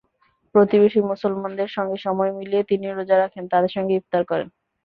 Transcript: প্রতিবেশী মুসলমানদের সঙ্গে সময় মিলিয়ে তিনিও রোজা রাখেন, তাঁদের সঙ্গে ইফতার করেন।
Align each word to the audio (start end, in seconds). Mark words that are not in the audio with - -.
প্রতিবেশী 0.55 0.99
মুসলমানদের 1.11 1.69
সঙ্গে 1.69 1.97
সময় 2.05 2.31
মিলিয়ে 2.37 2.63
তিনিও 2.69 2.93
রোজা 2.93 3.15
রাখেন, 3.17 3.43
তাঁদের 3.51 3.71
সঙ্গে 3.75 3.93
ইফতার 3.95 4.23
করেন। 4.25 4.47